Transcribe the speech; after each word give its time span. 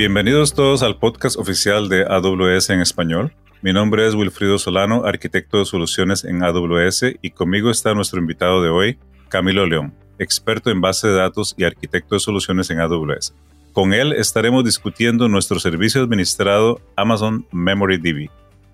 Bienvenidos 0.00 0.54
todos 0.54 0.82
al 0.82 0.96
podcast 0.96 1.36
oficial 1.36 1.90
de 1.90 2.06
AWS 2.06 2.70
en 2.70 2.80
español. 2.80 3.34
Mi 3.60 3.74
nombre 3.74 4.08
es 4.08 4.14
Wilfrido 4.14 4.56
Solano, 4.56 5.04
arquitecto 5.04 5.58
de 5.58 5.66
soluciones 5.66 6.24
en 6.24 6.42
AWS 6.42 7.16
y 7.20 7.32
conmigo 7.32 7.70
está 7.70 7.92
nuestro 7.92 8.18
invitado 8.18 8.62
de 8.62 8.70
hoy, 8.70 8.98
Camilo 9.28 9.66
León, 9.66 9.92
experto 10.18 10.70
en 10.70 10.80
base 10.80 11.06
de 11.06 11.16
datos 11.16 11.54
y 11.58 11.64
arquitecto 11.64 12.14
de 12.14 12.20
soluciones 12.20 12.70
en 12.70 12.80
AWS. 12.80 13.34
Con 13.74 13.92
él 13.92 14.14
estaremos 14.14 14.64
discutiendo 14.64 15.28
nuestro 15.28 15.60
servicio 15.60 16.00
administrado 16.00 16.80
Amazon 16.96 17.46
Memory 17.52 17.98
DB. 17.98 18.30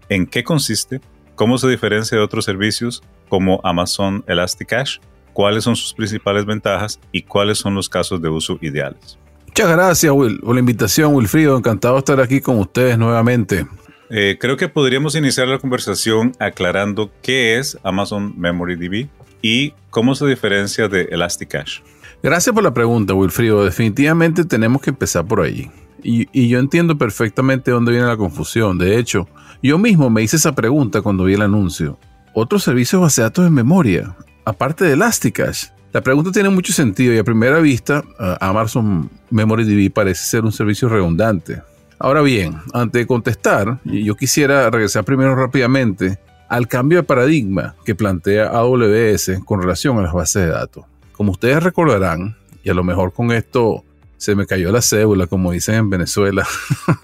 ¿En 0.08 0.28
qué 0.28 0.44
consiste? 0.44 1.00
¿Cómo 1.34 1.58
se 1.58 1.68
diferencia 1.68 2.16
de 2.16 2.22
otros 2.22 2.44
servicios 2.44 3.02
como 3.28 3.60
Amazon 3.64 4.22
Elasticache? 4.28 5.00
¿Cuáles 5.32 5.64
son 5.64 5.74
sus 5.74 5.92
principales 5.92 6.44
ventajas 6.44 7.00
y 7.10 7.22
cuáles 7.22 7.58
son 7.58 7.74
los 7.74 7.88
casos 7.88 8.22
de 8.22 8.28
uso 8.28 8.60
ideales? 8.60 9.18
Muchas 9.58 9.72
gracias, 9.74 10.12
Will, 10.12 10.38
por 10.40 10.52
la 10.52 10.60
invitación, 10.60 11.14
Wilfrido. 11.14 11.56
Encantado 11.56 11.94
de 11.94 12.00
estar 12.00 12.20
aquí 12.20 12.42
con 12.42 12.58
ustedes 12.58 12.98
nuevamente. 12.98 13.66
Eh, 14.10 14.36
creo 14.38 14.58
que 14.58 14.68
podríamos 14.68 15.14
iniciar 15.14 15.48
la 15.48 15.58
conversación 15.58 16.32
aclarando 16.38 17.10
qué 17.22 17.56
es 17.56 17.78
Amazon 17.82 18.38
Memory 18.38 18.76
DB 18.76 19.08
y 19.40 19.72
cómo 19.88 20.14
se 20.14 20.26
diferencia 20.26 20.88
de 20.88 21.04
Elasticache. 21.04 21.82
Gracias 22.22 22.54
por 22.54 22.64
la 22.64 22.74
pregunta, 22.74 23.14
Wilfrido. 23.14 23.64
Definitivamente 23.64 24.44
tenemos 24.44 24.82
que 24.82 24.90
empezar 24.90 25.24
por 25.24 25.40
allí. 25.40 25.70
Y, 26.02 26.28
y, 26.38 26.48
yo 26.48 26.58
entiendo 26.58 26.98
perfectamente 26.98 27.70
dónde 27.70 27.92
viene 27.92 28.06
la 28.06 28.18
confusión. 28.18 28.76
De 28.76 28.98
hecho, 28.98 29.26
yo 29.62 29.78
mismo 29.78 30.10
me 30.10 30.22
hice 30.22 30.36
esa 30.36 30.54
pregunta 30.54 31.00
cuando 31.00 31.24
vi 31.24 31.32
el 31.32 31.40
anuncio. 31.40 31.98
¿Otros 32.34 32.62
servicios 32.62 33.00
base 33.00 33.22
de 33.22 33.28
datos 33.28 33.46
en 33.46 33.54
memoria? 33.54 34.18
Aparte 34.44 34.84
de 34.84 34.92
Elasticache. 34.92 35.68
La 35.96 36.02
pregunta 36.02 36.30
tiene 36.30 36.50
mucho 36.50 36.74
sentido 36.74 37.14
y 37.14 37.16
a 37.16 37.24
primera 37.24 37.58
vista 37.58 38.04
uh, 38.20 38.36
Amazon 38.38 39.08
MemoryDB 39.30 39.90
parece 39.90 40.26
ser 40.26 40.44
un 40.44 40.52
servicio 40.52 40.90
redundante. 40.90 41.62
Ahora 41.98 42.20
bien, 42.20 42.58
antes 42.74 43.00
de 43.00 43.06
contestar, 43.06 43.78
yo 43.82 44.14
quisiera 44.14 44.68
regresar 44.68 45.04
primero 45.04 45.34
rápidamente 45.34 46.18
al 46.50 46.68
cambio 46.68 46.98
de 46.98 47.04
paradigma 47.04 47.76
que 47.82 47.94
plantea 47.94 48.48
AWS 48.48 49.40
con 49.46 49.62
relación 49.62 49.96
a 49.96 50.02
las 50.02 50.12
bases 50.12 50.42
de 50.42 50.48
datos. 50.48 50.84
Como 51.12 51.32
ustedes 51.32 51.62
recordarán, 51.62 52.36
y 52.62 52.68
a 52.68 52.74
lo 52.74 52.84
mejor 52.84 53.14
con 53.14 53.32
esto 53.32 53.82
se 54.18 54.34
me 54.34 54.44
cayó 54.44 54.70
la 54.72 54.82
cédula, 54.82 55.26
como 55.26 55.52
dicen 55.52 55.76
en 55.76 55.88
Venezuela, 55.88 56.46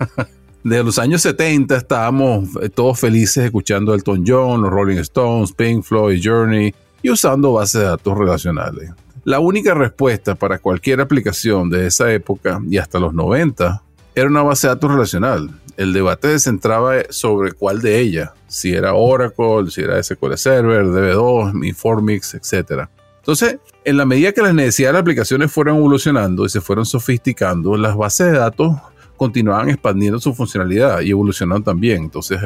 de 0.64 0.84
los 0.84 0.98
años 0.98 1.22
70 1.22 1.78
estábamos 1.78 2.50
todos 2.74 3.00
felices 3.00 3.46
escuchando 3.46 3.94
Elton 3.94 4.22
John, 4.26 4.60
los 4.60 4.70
Rolling 4.70 4.98
Stones, 4.98 5.50
Pink 5.52 5.82
Floyd, 5.82 6.20
Journey, 6.22 6.74
y 7.02 7.10
usando 7.10 7.52
bases 7.52 7.80
de 7.80 7.86
datos 7.86 8.16
relacionales. 8.16 8.90
La 9.24 9.38
única 9.38 9.74
respuesta 9.74 10.34
para 10.34 10.58
cualquier 10.58 11.00
aplicación 11.00 11.70
de 11.70 11.86
esa 11.86 12.12
época 12.12 12.60
y 12.68 12.78
hasta 12.78 12.98
los 12.98 13.14
90 13.14 13.82
era 14.14 14.28
una 14.28 14.42
base 14.42 14.66
de 14.66 14.74
datos 14.74 14.90
relacional. 14.90 15.50
El 15.76 15.92
debate 15.92 16.28
se 16.32 16.40
centraba 16.40 16.94
sobre 17.10 17.52
cuál 17.52 17.80
de 17.80 17.98
ellas, 17.98 18.30
si 18.46 18.74
era 18.74 18.94
Oracle, 18.94 19.70
si 19.70 19.80
era 19.80 20.02
SQL 20.02 20.34
Server, 20.34 20.84
DB2, 20.84 21.66
Informix, 21.66 22.34
etc. 22.34 22.88
Entonces, 23.18 23.58
en 23.84 23.96
la 23.96 24.04
medida 24.04 24.32
que 24.32 24.42
las 24.42 24.54
necesidades 24.54 24.90
de 24.90 24.94
las 24.94 25.00
aplicaciones 25.02 25.52
fueron 25.52 25.76
evolucionando 25.76 26.44
y 26.44 26.48
se 26.48 26.60
fueron 26.60 26.84
sofisticando, 26.84 27.76
las 27.76 27.96
bases 27.96 28.32
de 28.32 28.38
datos 28.38 28.76
continuaban 29.16 29.70
expandiendo 29.70 30.18
su 30.18 30.34
funcionalidad 30.34 31.00
y 31.00 31.12
evolucionando 31.12 31.62
también. 31.62 32.02
Entonces 32.02 32.40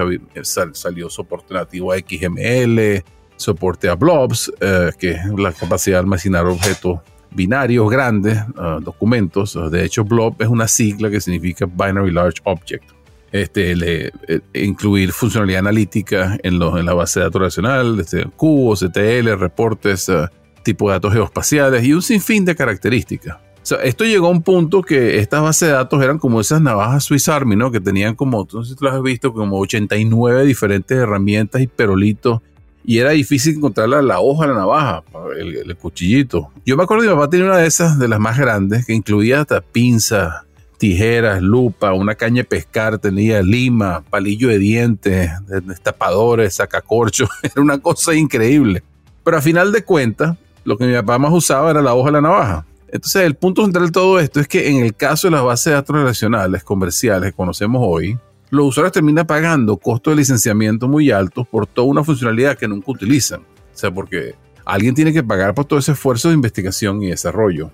salió 0.73 1.09
soporte 1.09 1.55
nativo 1.55 1.93
a 1.93 1.97
XML, 1.97 3.03
soporte 3.37 3.89
a 3.89 3.95
blobs, 3.95 4.53
eh, 4.61 4.91
que 4.99 5.13
es 5.13 5.27
la 5.37 5.53
capacidad 5.53 5.97
de 5.97 6.01
almacenar 6.01 6.47
objetos 6.47 7.01
binarios 7.31 7.91
grandes, 7.91 8.39
uh, 8.57 8.81
documentos. 8.81 9.59
De 9.71 9.85
hecho, 9.85 10.05
blob 10.05 10.41
es 10.41 10.49
una 10.49 10.67
sigla 10.67 11.11
que 11.11 11.21
significa 11.21 11.67
Binary 11.67 12.11
Large 12.11 12.41
Object. 12.45 12.85
Este, 13.33 13.77
le, 13.77 14.13
eh, 14.29 14.41
incluir 14.55 15.13
funcionalidad 15.13 15.59
analítica 15.59 16.39
en, 16.43 16.59
los, 16.59 16.79
en 16.79 16.87
la 16.87 16.95
base 16.95 17.21
de 17.21 17.25
datos 17.25 17.41
relacional, 17.41 18.01
este, 18.01 18.25
cubos, 18.37 18.83
ETL, 18.83 19.37
reportes, 19.37 20.09
uh, 20.09 20.29
tipo 20.63 20.89
de 20.89 20.95
datos 20.95 21.13
geoespaciales 21.13 21.85
y 21.85 21.93
un 21.93 22.03
sinfín 22.03 22.45
de 22.45 22.57
características. 22.57 23.37
O 23.37 23.69
sea, 23.69 23.79
esto 23.79 24.05
llegó 24.05 24.29
a 24.29 24.31
un 24.31 24.43
punto 24.43 24.81
que 24.81 25.19
estas 25.19 25.43
bases 25.43 25.69
de 25.69 25.75
datos 25.75 26.03
eran 26.03 26.19
como 26.19 26.41
esas 26.41 26.61
navajas 26.61 27.05
Swiss 27.05 27.29
Army, 27.29 27.57
¿no? 27.57 27.71
Que 27.73 27.81
tenían 27.81 28.15
como, 28.15 28.47
no 28.53 28.63
sé 28.63 28.71
si 28.71 28.77
tú 28.77 28.85
las 28.85 28.95
has 28.95 29.03
visto, 29.03 29.33
como 29.33 29.59
89 29.59 30.45
diferentes 30.45 30.97
herramientas 30.97 31.61
y 31.61 31.67
perolitos 31.67 32.43
y 32.89 33.01
era 33.01 33.11
difícil 33.11 33.57
encontrar 33.57 33.89
la, 33.89 34.21
hoja, 34.21 34.47
la 34.47 34.55
navaja, 34.55 35.03
el, 35.37 35.77
cuchillito. 35.77 36.53
Yo 36.65 36.77
me 36.77 36.85
acuerdo 36.85 37.03
que 37.03 37.09
mi 37.09 37.15
papá 37.15 37.29
tenía 37.29 37.47
una 37.47 37.57
de 37.57 37.67
esas, 37.67 37.99
de 37.99 38.07
las 38.07 38.21
más 38.21 38.39
grandes, 38.39 38.87
que 38.87 38.95
incluía 38.95 39.41
hasta 39.41 39.61
pinzas, 39.61 40.33
tijeras, 40.79 41.43
lupa, 41.43 41.93
una 41.93 42.15
caña 42.15 42.43
de 42.43 42.45
pescar, 42.45 42.99
tenía 42.99 43.43
lima, 43.43 44.05
palillo 44.09 44.49
de 44.49 44.61
dientes, 44.61 45.33
destapadores, 45.65 46.55
sacacorchos, 46.55 47.29
era 47.43 47.61
una 47.61 47.79
cosa 47.79 48.15
increíble. 48.15 48.85
Pero 49.25 49.37
a 49.37 49.43
final 49.43 49.73
de 49.73 49.83
cuentas, 49.83 50.37
lo 50.63 50.79
que 50.79 50.87
mi 50.87 50.95
papá 50.95 51.19
más 51.19 51.33
usaba 51.33 51.73
era 51.73 51.83
la 51.83 51.93
hoja 51.93 52.13
la 52.13 52.21
navaja. 52.21 52.67
Entonces, 52.87 53.23
el 53.23 53.35
punto 53.35 53.65
central 53.65 53.87
de 53.87 53.93
todo 53.93 54.21
esto 54.21 54.39
es 54.39 54.47
que 54.47 54.71
en 54.71 54.77
el 54.77 54.95
caso 54.95 55.27
de 55.27 55.33
las 55.33 55.43
bases 55.43 55.65
de 55.65 55.73
datos 55.73 55.97
relacionales 55.97 56.63
comerciales 56.63 57.33
que 57.33 57.37
conocemos 57.37 57.83
hoy, 57.85 58.17
los 58.57 58.67
usuarios 58.67 58.93
terminan 58.93 59.27
pagando 59.27 59.77
costos 59.77 60.13
de 60.13 60.17
licenciamiento 60.17 60.89
muy 60.89 61.11
altos 61.11 61.47
por 61.47 61.67
toda 61.67 61.87
una 61.87 62.03
funcionalidad 62.03 62.57
que 62.59 62.67
nunca 62.67 62.91
utilizan. 62.91 63.41
O 63.41 63.79
sea, 63.79 63.91
porque 63.91 64.35
alguien 64.65 64.95
tiene 64.95 65.13
que 65.13 65.23
pagar 65.23 65.55
por 65.55 65.65
todo 65.65 65.79
ese 65.79 65.93
esfuerzo 65.93 66.29
de 66.29 66.35
investigación 66.35 67.03
y 67.03 67.09
desarrollo. 67.09 67.71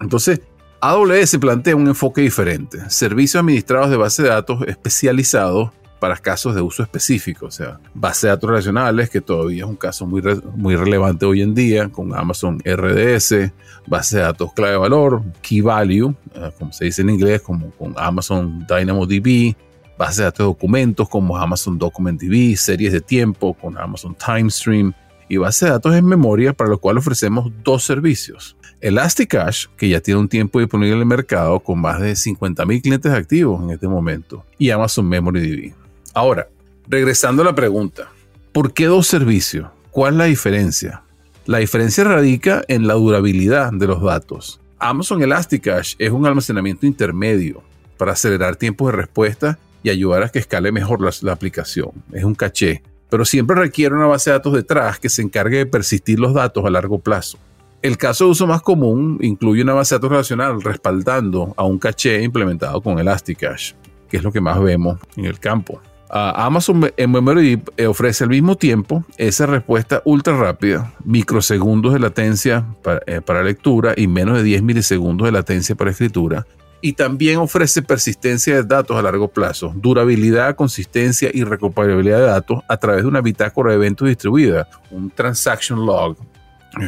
Entonces, 0.00 0.40
AWS 0.80 1.38
plantea 1.38 1.76
un 1.76 1.86
enfoque 1.86 2.20
diferente. 2.20 2.78
Servicios 2.90 3.40
administrados 3.40 3.90
de 3.90 3.96
base 3.96 4.22
de 4.22 4.28
datos 4.28 4.62
especializados 4.66 5.70
para 5.98 6.18
casos 6.18 6.54
de 6.54 6.60
uso 6.60 6.82
específico, 6.82 7.46
o 7.46 7.50
sea, 7.50 7.80
base 7.94 8.26
de 8.26 8.32
datos 8.32 8.50
relacionales, 8.50 9.08
que 9.08 9.22
todavía 9.22 9.64
es 9.64 9.70
un 9.70 9.76
caso 9.76 10.06
muy, 10.06 10.20
re 10.20 10.36
muy 10.54 10.76
relevante 10.76 11.24
hoy 11.24 11.40
en 11.40 11.54
día, 11.54 11.88
con 11.88 12.14
Amazon 12.14 12.58
RDS, 12.58 13.50
base 13.86 14.18
de 14.18 14.22
datos 14.24 14.52
clave 14.52 14.76
valor, 14.76 15.22
Key 15.40 15.62
Value, 15.62 16.08
uh, 16.08 16.50
como 16.58 16.74
se 16.74 16.84
dice 16.84 17.00
en 17.00 17.08
inglés, 17.08 17.40
como 17.40 17.70
con 17.70 17.94
Amazon 17.96 18.66
DynamoDB, 18.68 19.56
bases 19.98 20.18
de 20.18 20.24
datos 20.24 20.38
de 20.38 20.44
documentos 20.44 21.08
como 21.08 21.36
Amazon 21.36 21.78
Document 21.78 22.20
DB, 22.20 22.56
series 22.56 22.92
de 22.92 23.00
tiempo 23.00 23.54
con 23.54 23.78
Amazon 23.78 24.14
TimeStream 24.14 24.92
y 25.28 25.36
base 25.36 25.66
de 25.66 25.72
datos 25.72 25.94
en 25.94 26.04
memoria 26.04 26.52
para 26.52 26.70
lo 26.70 26.78
cual 26.78 26.98
ofrecemos 26.98 27.50
dos 27.62 27.84
servicios. 27.84 28.56
Elasticache, 28.80 29.68
que 29.76 29.88
ya 29.88 30.00
tiene 30.00 30.20
un 30.20 30.28
tiempo 30.28 30.60
disponible 30.60 30.94
en 30.94 31.00
el 31.00 31.06
mercado 31.06 31.60
con 31.60 31.80
más 31.80 32.00
de 32.00 32.12
50.000 32.12 32.82
clientes 32.82 33.12
activos 33.12 33.62
en 33.62 33.70
este 33.70 33.88
momento, 33.88 34.44
y 34.58 34.70
Amazon 34.70 35.08
Memory 35.08 35.40
DB. 35.50 35.74
Ahora, 36.12 36.48
regresando 36.86 37.42
a 37.42 37.46
la 37.46 37.54
pregunta, 37.54 38.08
¿por 38.52 38.72
qué 38.72 38.86
dos 38.86 39.06
servicios? 39.06 39.68
¿Cuál 39.90 40.14
es 40.14 40.18
la 40.18 40.24
diferencia? 40.24 41.02
La 41.46 41.58
diferencia 41.58 42.04
radica 42.04 42.62
en 42.68 42.86
la 42.86 42.94
durabilidad 42.94 43.72
de 43.72 43.86
los 43.86 44.02
datos. 44.02 44.60
Amazon 44.78 45.22
Elasticache 45.22 45.96
es 45.98 46.10
un 46.10 46.26
almacenamiento 46.26 46.84
intermedio 46.84 47.62
para 47.96 48.12
acelerar 48.12 48.56
tiempos 48.56 48.88
de 48.88 48.96
respuesta 48.98 49.58
y 49.84 49.90
ayudar 49.90 50.24
a 50.24 50.28
que 50.30 50.40
escale 50.40 50.72
mejor 50.72 51.00
la, 51.00 51.32
aplicación. 51.32 51.90
Es 52.10 52.24
un 52.24 52.34
caché, 52.34 52.82
pero 53.10 53.24
siempre 53.24 53.54
requiere 53.54 53.94
una 53.94 54.06
base 54.06 54.30
de 54.30 54.38
datos 54.38 54.54
detrás 54.54 54.98
que 54.98 55.10
se 55.10 55.22
encargue 55.22 55.58
de 55.58 55.66
persistir 55.66 56.18
los 56.18 56.32
datos 56.34 56.64
a 56.64 56.70
largo 56.70 56.98
plazo. 56.98 57.38
El 57.82 57.98
caso 57.98 58.24
de 58.24 58.30
uso 58.30 58.46
más 58.46 58.62
común 58.62 59.18
incluye 59.20 59.62
una 59.62 59.74
base 59.74 59.94
de 59.94 59.98
datos 59.98 60.10
relacional 60.10 60.62
respaldando 60.62 61.52
a 61.58 61.64
un 61.64 61.78
caché 61.78 62.22
implementado 62.22 62.80
con 62.80 62.98
Elasticache, 62.98 63.76
que 64.08 64.16
es 64.16 64.22
lo 64.22 64.32
que 64.32 64.40
más 64.40 64.58
vemos 64.60 64.98
en 65.16 65.26
el 65.26 65.38
campo. 65.38 65.82
Uh, 66.08 66.32
Amazon 66.34 66.90
Memory 66.96 67.62
ofrece 67.86 68.24
al 68.24 68.30
mismo 68.30 68.56
tiempo 68.56 69.04
esa 69.18 69.44
respuesta 69.44 70.00
ultra 70.06 70.34
rápida, 70.34 70.94
microsegundos 71.04 71.92
de 71.92 71.98
latencia 71.98 72.64
para, 72.82 73.00
eh, 73.06 73.20
para 73.20 73.42
lectura 73.42 73.92
y 73.96 74.06
menos 74.06 74.38
de 74.38 74.44
10 74.44 74.62
milisegundos 74.62 75.26
de 75.26 75.32
latencia 75.32 75.74
para 75.74 75.90
escritura, 75.90 76.46
y 76.84 76.92
también 76.92 77.38
ofrece 77.38 77.80
persistencia 77.80 78.56
de 78.56 78.62
datos 78.62 78.94
a 78.94 79.00
largo 79.00 79.28
plazo, 79.28 79.72
durabilidad, 79.74 80.54
consistencia 80.54 81.30
y 81.32 81.42
recuperabilidad 81.42 82.18
de 82.18 82.26
datos 82.26 82.62
a 82.68 82.76
través 82.76 83.04
de 83.04 83.08
una 83.08 83.22
bitácora 83.22 83.70
de 83.70 83.76
eventos 83.76 84.06
distribuida, 84.06 84.68
un 84.90 85.08
transaction 85.10 85.86
log, 85.86 86.18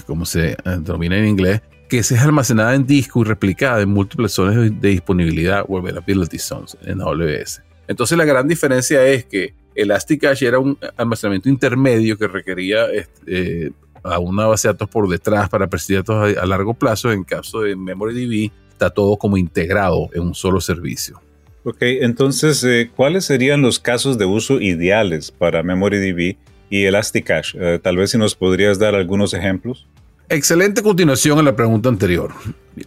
como 0.07 0.27
se 0.27 0.51
eh, 0.51 0.57
denomina 0.65 1.17
en 1.17 1.25
inglés, 1.25 1.63
que 1.89 2.01
es 2.01 2.13
almacenada 2.13 2.75
en 2.75 2.87
disco 2.87 3.23
y 3.23 3.25
replicada 3.25 3.81
en 3.81 3.89
múltiples 3.89 4.33
zonas 4.33 4.57
de 4.57 4.89
disponibilidad 4.91 5.65
o 5.67 5.79
availability 5.79 6.39
zones 6.39 6.77
en 6.83 7.01
AWS. 7.01 7.63
Entonces 7.89 8.19
la 8.19 8.27
gran 8.27 8.47
diferencia 8.47 9.03
es 9.07 9.25
que 9.25 9.55
Elasticache 9.75 10.47
era 10.47 10.59
un 10.59 10.77
almacenamiento 10.99 11.49
intermedio 11.49 12.19
que 12.19 12.29
requería 12.29 12.85
este, 12.89 13.73
a 14.03 14.19
una 14.19 14.45
base 14.45 14.69
de 14.69 14.75
datos 14.75 14.91
por 14.91 15.09
detrás 15.09 15.49
para 15.49 15.69
persistir 15.69 15.97
datos 15.97 16.37
a, 16.37 16.43
a 16.43 16.45
largo 16.45 16.75
plazo. 16.75 17.11
En 17.11 17.25
caso 17.25 17.63
de 17.63 17.77
MemoryDB 17.77 18.53
está 18.76 18.90
todo 18.90 19.17
como 19.17 19.38
integrado 19.38 20.11
en 20.12 20.23
un 20.23 20.34
solo 20.34 20.61
servicio. 20.61 21.20
Ok, 21.64 21.78
entonces, 21.81 22.62
eh, 22.62 22.90
¿cuáles 22.94 23.25
serían 23.25 23.62
los 23.62 23.81
casos 23.81 24.19
de 24.19 24.26
uso 24.26 24.61
ideales 24.61 25.32
para 25.32 25.62
MemoryDB 25.62 26.37
y 26.69 26.84
Elasticache? 26.84 27.58
Eh, 27.58 27.78
tal 27.82 27.96
vez 27.96 28.11
si 28.11 28.19
nos 28.19 28.34
podrías 28.34 28.78
dar 28.78 28.94
algunos 28.94 29.34
ejemplos. 29.34 29.87
Excelente 30.28 30.82
continuación 30.82 31.38
a 31.38 31.43
la 31.43 31.56
pregunta 31.56 31.88
anterior. 31.88 32.32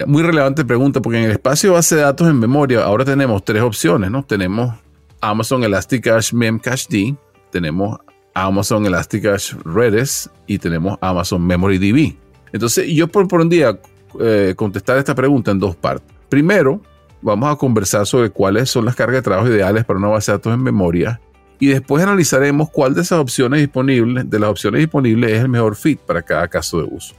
Muy 0.06 0.22
relevante 0.22 0.64
pregunta 0.64 1.02
porque 1.02 1.18
en 1.18 1.26
el 1.26 1.32
espacio 1.32 1.74
base 1.74 1.96
de 1.96 2.02
datos 2.04 2.30
en 2.30 2.40
memoria 2.40 2.84
ahora 2.84 3.04
tenemos 3.04 3.44
tres 3.44 3.64
opciones, 3.64 4.12
¿no? 4.12 4.24
Tenemos 4.24 4.76
Amazon 5.20 5.64
Elasticsearch 5.64 6.34
Memcached, 6.34 7.16
tenemos 7.52 7.98
Amazon 8.34 8.86
Elasticsearch 8.86 9.58
Redis 9.66 10.30
y 10.48 10.60
tenemos 10.60 10.98
Amazon 11.02 11.46
MemoryDB. 11.46 12.16
Entonces, 12.54 12.88
yo 12.88 13.08
día 13.50 13.80
eh, 14.20 14.54
contestar 14.56 14.98
esta 14.98 15.16
pregunta 15.16 15.52
en 15.52 15.60
dos 15.60 15.76
partes. 15.76 16.16
Primero, 16.30 16.82
vamos 17.22 17.52
a 17.52 17.56
conversar 17.56 18.06
sobre 18.06 18.30
cuáles 18.30 18.70
son 18.70 18.86
las 18.86 18.96
cargas 18.96 19.18
de 19.18 19.22
trabajo 19.24 19.48
ideales 19.48 19.86
para 19.86 20.00
una 20.00 20.08
base 20.10 20.32
de 20.32 20.38
datos 20.38 20.54
en 20.54 20.62
memoria 20.62 21.20
y 21.60 21.68
después 21.68 22.02
analizaremos 22.04 22.70
cuál 22.70 22.94
de 22.94 23.02
esas 23.02 23.20
opciones 23.20 23.60
disponibles, 23.60 24.30
de 24.30 24.40
las 24.40 24.50
opciones 24.50 24.80
disponibles, 24.80 25.32
es 25.32 25.42
el 25.42 25.50
mejor 25.50 25.76
fit 25.76 26.00
para 26.00 26.22
cada 26.22 26.48
caso 26.48 26.82
de 26.82 26.88
uso. 26.90 27.16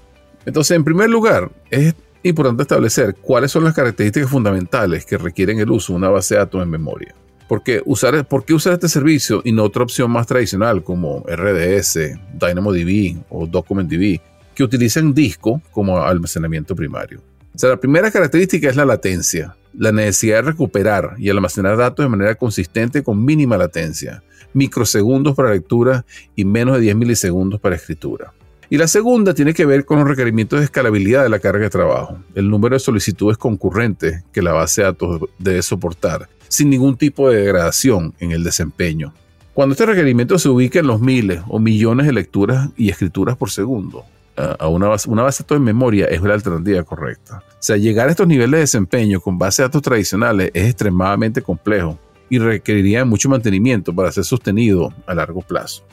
Entonces, 0.46 0.74
en 0.76 0.82
primer 0.82 1.10
lugar, 1.10 1.50
es 1.70 1.94
importante 2.22 2.62
establecer 2.62 3.14
cuáles 3.16 3.50
son 3.50 3.64
las 3.64 3.74
características 3.74 4.30
fundamentales 4.30 5.04
que 5.04 5.18
requieren 5.18 5.58
el 5.60 5.70
uso 5.70 5.92
de 5.92 5.98
una 5.98 6.08
base 6.08 6.34
de 6.34 6.40
datos 6.40 6.62
en 6.62 6.70
memoria. 6.70 7.14
Porque 7.48 7.82
usar, 7.84 8.26
¿Por 8.26 8.44
qué 8.44 8.54
usar 8.54 8.74
este 8.74 8.88
servicio 8.88 9.42
y 9.44 9.52
no 9.52 9.64
otra 9.64 9.82
opción 9.82 10.10
más 10.10 10.26
tradicional 10.26 10.82
como 10.84 11.24
RDS, 11.26 11.98
DynamoDB 12.34 13.22
o 13.28 13.46
DocumentDB, 13.46 14.20
que 14.54 14.62
utilizan 14.62 15.14
disco 15.14 15.62
como 15.70 15.98
almacenamiento 15.98 16.74
primario? 16.74 17.20
O 17.54 17.58
sea, 17.58 17.70
la 17.70 17.76
primera 17.76 18.10
característica 18.10 18.68
es 18.68 18.76
la 18.76 18.84
latencia, 18.84 19.56
la 19.76 19.92
necesidad 19.92 20.36
de 20.36 20.50
recuperar 20.50 21.14
y 21.18 21.30
almacenar 21.30 21.76
datos 21.76 22.04
de 22.04 22.10
manera 22.10 22.34
consistente 22.34 23.02
con 23.02 23.24
mínima 23.24 23.56
latencia, 23.56 24.22
microsegundos 24.52 25.34
para 25.34 25.50
lectura 25.50 26.04
y 26.36 26.44
menos 26.44 26.76
de 26.76 26.82
10 26.82 26.96
milisegundos 26.96 27.60
para 27.60 27.76
escritura. 27.76 28.32
Y 28.72 28.78
la 28.78 28.86
segunda 28.86 29.34
tiene 29.34 29.52
que 29.52 29.66
ver 29.66 29.84
con 29.84 29.98
los 29.98 30.06
requerimientos 30.06 30.60
de 30.60 30.64
escalabilidad 30.66 31.24
de 31.24 31.28
la 31.28 31.40
carga 31.40 31.64
de 31.64 31.70
trabajo, 31.70 32.18
el 32.36 32.48
número 32.48 32.76
de 32.76 32.80
solicitudes 32.80 33.36
concurrentes 33.36 34.22
que 34.32 34.42
la 34.42 34.52
base 34.52 34.82
de 34.82 34.86
datos 34.86 35.22
debe 35.38 35.60
soportar, 35.62 36.28
sin 36.46 36.70
ningún 36.70 36.96
tipo 36.96 37.28
de 37.28 37.40
degradación 37.40 38.14
en 38.20 38.30
el 38.30 38.44
desempeño. 38.44 39.12
Cuando 39.54 39.72
este 39.72 39.86
requerimiento 39.86 40.38
se 40.38 40.48
ubica 40.48 40.78
en 40.78 40.86
los 40.86 41.00
miles 41.00 41.42
o 41.48 41.58
millones 41.58 42.06
de 42.06 42.12
lecturas 42.12 42.68
y 42.76 42.90
escrituras 42.90 43.36
por 43.36 43.50
segundo, 43.50 44.04
a 44.36 44.68
una 44.68 44.88
base, 44.88 45.10
una 45.10 45.22
base 45.22 45.42
de 45.42 45.44
datos 45.44 45.56
en 45.58 45.64
memoria 45.64 46.06
es 46.06 46.22
la 46.22 46.34
alternativa 46.34 46.82
correcta. 46.82 47.42
O 47.48 47.62
sea, 47.62 47.76
llegar 47.76 48.08
a 48.08 48.10
estos 48.10 48.26
niveles 48.26 48.52
de 48.52 48.58
desempeño 48.60 49.20
con 49.20 49.38
bases 49.38 49.58
de 49.58 49.62
datos 49.64 49.82
tradicionales 49.82 50.50
es 50.54 50.66
extremadamente 50.66 51.42
complejo 51.42 51.98
y 52.30 52.38
requeriría 52.38 53.04
mucho 53.04 53.28
mantenimiento 53.28 53.94
para 53.94 54.10
ser 54.12 54.24
sostenido 54.24 54.94
a 55.06 55.14
largo 55.14 55.42
plazo. 55.42 55.84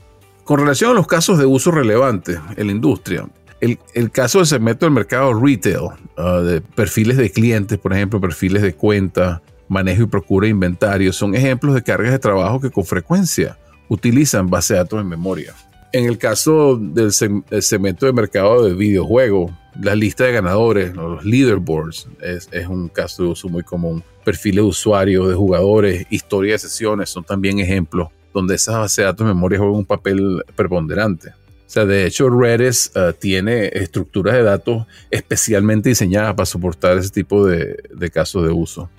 Con 0.43 0.59
relación 0.59 0.91
a 0.91 0.93
los 0.93 1.07
casos 1.07 1.37
de 1.37 1.45
uso 1.45 1.71
relevantes 1.71 2.39
en 2.55 2.67
la 2.67 2.71
industria, 2.71 3.27
el, 3.59 4.11
caso 4.11 4.37
del 4.37 4.47
segmento 4.47 4.85
del 4.85 4.93
mercado 4.93 5.33
retail, 5.33 5.89
uh, 6.17 6.41
de 6.41 6.61
perfiles 6.61 7.17
de 7.17 7.31
clientes, 7.31 7.77
por 7.79 7.91
ejemplo, 7.91 8.21
perfiles 8.21 8.61
de 8.61 8.73
cuenta, 8.73 9.41
manejo 9.67 10.03
y 10.03 10.05
procura 10.05 10.45
de 10.45 10.51
inventario, 10.51 11.11
son 11.11 11.35
ejemplos 11.35 11.73
de 11.75 11.83
cargas 11.83 12.11
de 12.11 12.19
trabajo 12.19 12.61
que 12.61 12.69
con 12.69 12.85
frecuencia 12.85 13.57
utilizan 13.89 14.47
base 14.47 14.73
de 14.73 14.79
datos 14.79 15.01
en 15.01 15.07
memoria. 15.07 15.53
En 15.93 16.05
el 16.05 16.17
caso 16.17 16.77
del 16.77 17.11
segmento 17.11 18.05
de 18.05 18.13
mercado 18.13 18.65
de 18.65 18.73
videojuegos, 18.73 19.51
la 19.81 19.95
lista 19.95 20.25
de 20.25 20.33
ganadores, 20.33 20.95
los 20.95 21.23
leaderboards, 21.23 22.07
es, 22.21 22.49
es, 22.51 22.67
un 22.67 22.89
caso 22.89 23.23
de 23.23 23.29
uso 23.29 23.47
muy 23.47 23.63
común. 23.63 24.03
Perfiles 24.25 24.63
de 24.63 24.69
usuarios, 24.69 25.29
de 25.29 25.35
jugadores, 25.35 26.05
historia 26.09 26.53
de 26.53 26.59
sesiones 26.59 27.09
son 27.09 27.23
también 27.23 27.59
ejemplos 27.59 28.09
donde 28.33 28.55
esas 28.55 28.75
bases 28.75 28.97
de 28.97 29.03
datos 29.03 29.25
de 29.25 29.33
memoria 29.33 29.57
juegan 29.57 29.77
un 29.77 29.85
papel 29.85 30.43
preponderante. 30.55 31.29
O 31.29 31.69
sea, 31.69 31.85
de 31.85 32.05
hecho, 32.05 32.29
Redis 32.29 32.91
uh, 32.95 33.11
tiene 33.13 33.67
estructuras 33.73 34.35
de 34.35 34.43
datos 34.43 34.85
especialmente 35.09 35.89
diseñadas 35.89 36.33
para 36.35 36.45
soportar 36.45 36.97
ese 36.97 37.09
tipo 37.09 37.45
de, 37.45 37.77
de 37.93 38.09
casos 38.09 38.45
de 38.45 38.51
uso, 38.51 38.89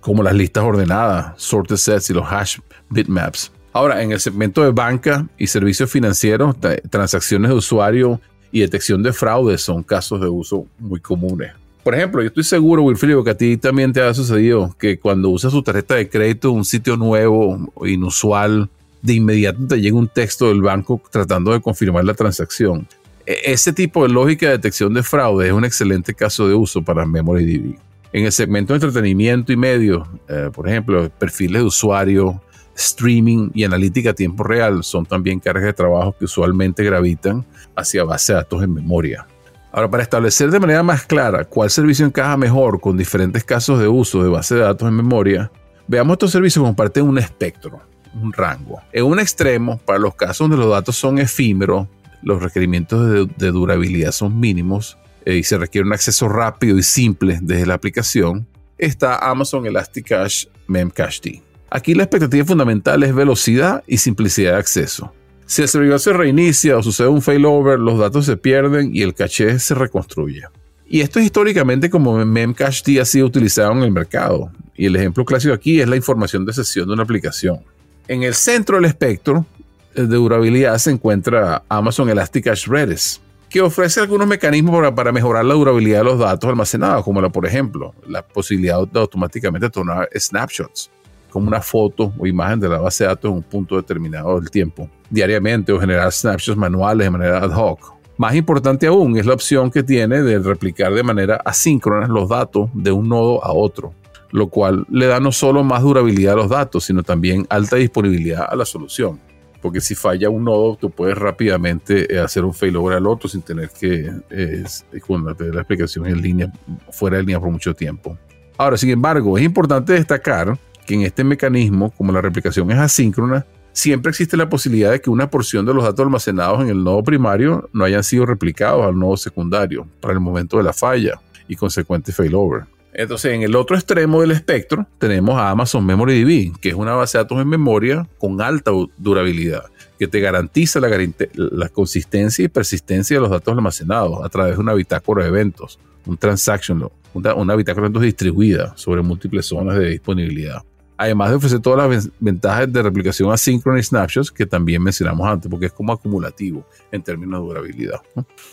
como 0.00 0.22
las 0.22 0.34
listas 0.34 0.64
ordenadas, 0.64 1.34
sorted 1.36 1.76
sets 1.76 2.10
y 2.10 2.14
los 2.14 2.26
hash 2.26 2.58
bitmaps. 2.88 3.50
Ahora, 3.74 4.04
en 4.04 4.12
el 4.12 4.20
segmento 4.20 4.62
de 4.62 4.70
banca 4.70 5.26
y 5.36 5.48
servicios 5.48 5.90
financieros, 5.90 6.54
transacciones 6.90 7.50
de 7.50 7.56
usuario 7.56 8.20
y 8.52 8.60
detección 8.60 9.02
de 9.02 9.12
fraude 9.12 9.58
son 9.58 9.82
casos 9.82 10.20
de 10.20 10.28
uso 10.28 10.68
muy 10.78 11.00
comunes. 11.00 11.50
Por 11.82 11.92
ejemplo, 11.96 12.22
yo 12.22 12.28
estoy 12.28 12.44
seguro, 12.44 12.84
Wilfrido, 12.84 13.24
que 13.24 13.30
a 13.30 13.36
ti 13.36 13.56
también 13.56 13.92
te 13.92 14.00
ha 14.00 14.14
sucedido 14.14 14.72
que 14.78 15.00
cuando 15.00 15.28
usas 15.28 15.50
tu 15.50 15.60
tarjeta 15.60 15.96
de 15.96 16.08
crédito 16.08 16.52
un 16.52 16.64
sitio 16.64 16.96
nuevo 16.96 17.68
o 17.74 17.86
inusual, 17.88 18.70
de 19.02 19.14
inmediato 19.14 19.66
te 19.66 19.80
llega 19.80 19.96
un 19.96 20.06
texto 20.06 20.46
del 20.46 20.62
banco 20.62 21.02
tratando 21.10 21.52
de 21.52 21.60
confirmar 21.60 22.04
la 22.04 22.14
transacción. 22.14 22.86
E, 23.26 23.52
ese 23.52 23.72
tipo 23.72 24.04
de 24.04 24.10
lógica 24.10 24.46
de 24.46 24.52
detección 24.52 24.94
de 24.94 25.02
fraude 25.02 25.48
es 25.48 25.52
un 25.52 25.64
excelente 25.64 26.14
caso 26.14 26.46
de 26.46 26.54
uso 26.54 26.80
para 26.80 27.04
MemoryDB. 27.04 27.76
En 28.12 28.24
el 28.24 28.30
segmento 28.30 28.72
de 28.72 28.76
entretenimiento 28.76 29.52
y 29.52 29.56
medios, 29.56 30.06
eh, 30.28 30.48
por 30.54 30.68
ejemplo, 30.68 31.10
perfiles 31.18 31.60
de 31.60 31.66
usuario, 31.66 32.40
streaming 32.76 33.50
y 33.54 33.64
analítica 33.64 34.10
a 34.10 34.14
tiempo 34.14 34.44
real 34.44 34.82
son 34.84 35.06
también 35.06 35.40
cargas 35.40 35.64
de 35.64 35.72
trabajo 35.72 36.14
que 36.18 36.24
usualmente 36.24 36.84
gravitan 36.84 37.44
hacia 37.76 38.04
base 38.04 38.32
de 38.32 38.38
datos 38.38 38.62
en 38.62 38.74
memoria. 38.74 39.26
Ahora, 39.72 39.90
para 39.90 40.04
establecer 40.04 40.50
de 40.50 40.60
manera 40.60 40.84
más 40.84 41.04
clara 41.04 41.44
cuál 41.44 41.68
servicio 41.68 42.06
encaja 42.06 42.36
mejor 42.36 42.80
con 42.80 42.96
diferentes 42.96 43.42
casos 43.42 43.80
de 43.80 43.88
uso 43.88 44.22
de 44.22 44.28
base 44.28 44.54
de 44.54 44.60
datos 44.60 44.88
en 44.88 44.94
memoria, 44.94 45.50
veamos 45.88 46.14
estos 46.14 46.30
servicios 46.30 46.62
como 46.62 46.76
parte 46.76 47.00
de 47.00 47.06
un 47.06 47.18
espectro, 47.18 47.80
un 48.14 48.32
rango. 48.32 48.80
En 48.92 49.04
un 49.04 49.18
extremo, 49.18 49.78
para 49.78 49.98
los 49.98 50.14
casos 50.14 50.48
donde 50.48 50.56
los 50.56 50.70
datos 50.70 50.96
son 50.96 51.18
efímeros, 51.18 51.88
los 52.22 52.42
requerimientos 52.42 53.28
de, 53.36 53.50
durabilidad 53.50 54.12
son 54.12 54.38
mínimos 54.38 54.96
eh, 55.24 55.36
y 55.36 55.42
se 55.42 55.58
requiere 55.58 55.86
un 55.86 55.92
acceso 55.92 56.28
rápido 56.28 56.78
y 56.78 56.82
simple 56.82 57.38
desde 57.42 57.66
la 57.66 57.74
aplicación, 57.74 58.46
está 58.78 59.18
Amazon 59.28 59.66
Elasticsearch 59.66 60.48
Memcached. 60.68 61.42
Aquí 61.70 61.94
la 61.94 62.04
expectativa 62.04 62.44
fundamental 62.44 63.02
es 63.02 63.14
velocidad 63.14 63.82
y 63.86 63.98
simplicidad 63.98 64.52
de 64.52 64.58
acceso. 64.58 65.12
Si 65.46 65.62
el 65.62 65.68
servidor 65.68 66.00
se 66.00 66.12
reinicia 66.12 66.76
o 66.78 66.82
sucede 66.82 67.08
un 67.08 67.20
failover, 67.20 67.78
los 67.78 67.98
datos 67.98 68.24
se 68.26 68.36
pierden 68.36 68.94
y 68.94 69.02
el 69.02 69.14
caché 69.14 69.58
se 69.58 69.74
reconstruye. 69.74 70.44
Y 70.86 71.00
esto 71.00 71.18
es 71.18 71.26
históricamente 71.26 71.90
como 71.90 72.24
Memcached 72.24 72.98
ha 73.00 73.04
sido 73.04 73.26
utilizado 73.26 73.72
en 73.72 73.82
el 73.82 73.90
mercado. 73.90 74.50
Y 74.74 74.86
el 74.86 74.96
ejemplo 74.96 75.24
clásico 75.24 75.54
aquí 75.54 75.80
es 75.80 75.88
la 75.88 75.96
información 75.96 76.46
de 76.46 76.52
sesión 76.52 76.86
de 76.86 76.94
una 76.94 77.02
aplicación. 77.02 77.60
En 78.08 78.22
el 78.22 78.34
centro 78.34 78.76
del 78.76 78.86
espectro 78.86 79.46
eh, 79.94 80.02
de 80.02 80.16
durabilidad 80.16 80.76
se 80.78 80.90
encuentra 80.90 81.62
Amazon 81.68 82.08
Elasticsearch 82.08 82.66
Redis, 82.66 83.20
que 83.48 83.60
ofrece 83.60 84.00
algunos 84.00 84.26
mecanismos 84.26 84.74
para, 84.74 84.94
para, 84.94 85.12
mejorar 85.12 85.44
la 85.44 85.54
durabilidad 85.54 85.98
de 85.98 86.04
los 86.04 86.18
datos 86.18 86.48
almacenados, 86.48 87.04
como 87.04 87.20
la, 87.20 87.28
por 87.28 87.46
ejemplo, 87.46 87.94
la 88.08 88.26
posibilidad 88.26 88.86
de 88.86 89.00
automáticamente 89.00 89.70
tomar 89.70 90.08
snapshots 90.16 90.90
como 91.34 91.48
una 91.48 91.60
foto 91.60 92.12
o 92.16 92.28
imagen 92.28 92.60
de 92.60 92.68
la 92.68 92.78
base 92.78 93.02
de 93.02 93.08
datos 93.08 93.28
en 93.28 93.38
un 93.38 93.42
punto 93.42 93.74
determinado 93.74 94.38
del 94.38 94.52
tiempo, 94.52 94.88
diariamente 95.10 95.72
o 95.72 95.80
generar 95.80 96.12
snapshots 96.12 96.56
manuales 96.56 97.06
de 97.06 97.10
manera 97.10 97.38
ad 97.38 97.50
hoc. 97.50 97.92
Más 98.16 98.36
importante 98.36 98.86
aún 98.86 99.18
es 99.18 99.26
la 99.26 99.34
opción 99.34 99.68
que 99.68 99.82
tiene 99.82 100.22
de 100.22 100.38
replicar 100.38 100.94
de 100.94 101.02
manera 101.02 101.40
asíncrona 101.44 102.06
los 102.06 102.28
datos 102.28 102.70
de 102.72 102.92
un 102.92 103.08
nodo 103.08 103.44
a 103.44 103.52
otro, 103.52 103.92
lo 104.30 104.46
cual 104.46 104.86
le 104.88 105.06
da 105.06 105.18
no 105.18 105.32
solo 105.32 105.64
más 105.64 105.82
durabilidad 105.82 106.34
a 106.34 106.36
los 106.36 106.50
datos, 106.50 106.84
sino 106.84 107.02
también 107.02 107.44
alta 107.50 107.74
disponibilidad 107.74 108.46
a 108.48 108.54
la 108.54 108.64
solución. 108.64 109.18
Porque 109.60 109.80
si 109.80 109.96
falla 109.96 110.30
un 110.30 110.44
nodo, 110.44 110.76
tú 110.76 110.88
puedes 110.88 111.18
rápidamente 111.18 112.14
eh, 112.14 112.20
hacer 112.20 112.44
un 112.44 112.54
failover 112.54 112.96
al 112.96 113.08
otro 113.08 113.28
sin 113.28 113.42
tener 113.42 113.70
que 113.70 114.08
eh, 114.30 114.64
la 114.92 115.60
explicación 115.60 116.06
en 116.06 116.22
línea, 116.22 116.52
fuera 116.92 117.16
de 117.16 117.24
línea 117.24 117.40
por 117.40 117.50
mucho 117.50 117.74
tiempo. 117.74 118.16
Ahora, 118.56 118.76
sin 118.76 118.90
embargo, 118.90 119.36
es 119.36 119.42
importante 119.42 119.94
destacar 119.94 120.56
que 120.86 120.94
en 120.94 121.02
este 121.02 121.24
mecanismo, 121.24 121.90
como 121.90 122.12
la 122.12 122.20
replicación 122.20 122.70
es 122.70 122.78
asíncrona, 122.78 123.46
siempre 123.74 124.10
existe 124.10 124.36
la 124.36 124.48
posibilidad 124.48 124.92
de 124.92 125.00
que 125.00 125.10
una 125.10 125.28
porción 125.28 125.66
de 125.66 125.74
los 125.74 125.84
datos 125.84 126.04
almacenados 126.04 126.62
en 126.62 126.68
el 126.68 126.82
nodo 126.82 127.02
primario 127.02 127.68
no 127.72 127.84
hayan 127.84 128.04
sido 128.04 128.24
replicados 128.24 128.86
al 128.86 128.98
nodo 128.98 129.16
secundario 129.16 129.86
para 130.00 130.14
el 130.14 130.20
momento 130.20 130.56
de 130.56 130.62
la 130.62 130.72
falla 130.72 131.20
y 131.48 131.56
consecuente 131.56 132.12
failover. 132.12 132.64
Entonces, 132.96 133.32
en 133.32 133.42
el 133.42 133.56
otro 133.56 133.74
extremo 133.74 134.20
del 134.20 134.30
espectro 134.30 134.86
tenemos 134.98 135.36
a 135.36 135.50
Amazon 135.50 135.84
MemoryDB, 135.84 136.56
que 136.60 136.68
es 136.68 136.74
una 136.76 136.92
base 136.92 137.18
de 137.18 137.24
datos 137.24 137.40
en 137.40 137.48
memoria 137.48 138.08
con 138.18 138.40
alta 138.40 138.70
durabilidad, 138.96 139.64
que 139.98 140.06
te 140.06 140.20
garantiza 140.20 140.78
la, 140.78 141.68
consistencia 141.70 142.44
y 142.44 142.48
persistencia 142.48 143.16
de 143.16 143.20
los 143.20 143.30
datos 143.30 143.52
almacenados 143.52 144.24
a 144.24 144.28
través 144.28 144.54
de 144.54 144.60
una 144.60 144.74
bitácora 144.74 145.24
de 145.24 145.30
eventos, 145.30 145.80
un 146.06 146.16
transaction 146.16 146.88
una, 147.14 147.34
una 147.34 147.56
bitácora 147.56 147.82
de 147.82 147.86
eventos 147.86 148.02
distribuida 148.02 148.72
sobre 148.76 149.02
múltiples 149.02 149.46
zonas 149.46 149.76
de 149.76 149.88
disponibilidad 149.88 150.62
además 150.96 151.30
de 151.30 151.36
ofrecer 151.36 151.60
todas 151.60 151.88
las 151.88 152.10
ventajas 152.20 152.72
de 152.72 152.82
replicación 152.82 153.32
asíncrona 153.32 153.78
y 153.78 153.82
snapshots 153.82 154.30
que 154.30 154.46
también 154.46 154.82
mencionamos 154.82 155.26
antes, 155.26 155.50
porque 155.50 155.66
es 155.66 155.72
como 155.72 155.92
acumulativo 155.92 156.66
en 156.92 157.02
términos 157.02 157.40
de 157.40 157.46
durabilidad. 157.46 158.00